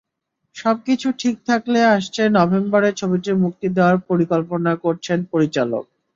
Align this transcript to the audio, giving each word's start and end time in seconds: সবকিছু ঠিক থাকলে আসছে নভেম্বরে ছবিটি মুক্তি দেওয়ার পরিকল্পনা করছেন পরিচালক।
সবকিছু 0.55 1.07
ঠিক 1.21 1.35
থাকলে 1.47 1.79
আসছে 1.95 2.21
নভেম্বরে 2.37 2.89
ছবিটি 2.99 3.31
মুক্তি 3.43 3.67
দেওয়ার 3.75 3.97
পরিকল্পনা 4.09 4.71
করছেন 4.83 5.19
পরিচালক। 5.31 5.83